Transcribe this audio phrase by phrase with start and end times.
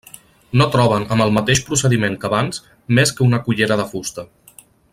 [0.59, 2.63] No troben, amb el mateix procediment que abans,
[3.01, 4.27] més que una cullera de fusta.